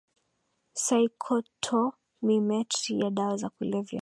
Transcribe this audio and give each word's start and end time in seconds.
saikotomimetri 0.75 2.99
ya 2.99 3.09
dawa 3.09 3.39
ya 3.41 3.49
kulevya 3.49 3.99